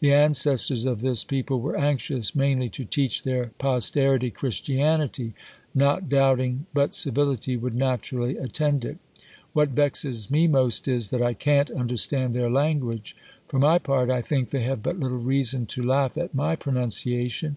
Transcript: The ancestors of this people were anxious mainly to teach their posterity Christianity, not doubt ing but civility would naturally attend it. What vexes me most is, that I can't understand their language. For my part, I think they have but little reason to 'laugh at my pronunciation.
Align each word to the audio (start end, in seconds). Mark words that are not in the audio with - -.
The 0.00 0.14
ancestors 0.14 0.86
of 0.86 1.02
this 1.02 1.22
people 1.22 1.60
were 1.60 1.76
anxious 1.76 2.34
mainly 2.34 2.70
to 2.70 2.82
teach 2.82 3.24
their 3.24 3.50
posterity 3.58 4.30
Christianity, 4.30 5.34
not 5.74 6.08
doubt 6.08 6.40
ing 6.40 6.64
but 6.72 6.94
civility 6.94 7.58
would 7.58 7.74
naturally 7.74 8.38
attend 8.38 8.86
it. 8.86 8.96
What 9.52 9.68
vexes 9.68 10.30
me 10.30 10.46
most 10.46 10.88
is, 10.88 11.10
that 11.10 11.20
I 11.20 11.34
can't 11.34 11.70
understand 11.70 12.32
their 12.32 12.48
language. 12.48 13.14
For 13.48 13.58
my 13.58 13.76
part, 13.78 14.08
I 14.10 14.22
think 14.22 14.48
they 14.48 14.62
have 14.62 14.82
but 14.82 14.98
little 14.98 15.18
reason 15.18 15.66
to 15.66 15.82
'laugh 15.82 16.16
at 16.16 16.34
my 16.34 16.56
pronunciation. 16.56 17.54